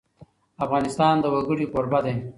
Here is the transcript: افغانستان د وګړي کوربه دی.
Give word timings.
افغانستان 0.65 1.15
د 1.23 1.25
وګړي 1.33 1.65
کوربه 1.73 1.99
دی. 2.05 2.15